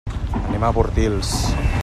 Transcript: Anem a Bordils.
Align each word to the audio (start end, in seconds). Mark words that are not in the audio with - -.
Anem 0.45 0.63
a 0.63 0.71
Bordils. 0.79 1.35